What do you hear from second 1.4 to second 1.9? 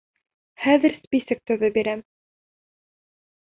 төҙөп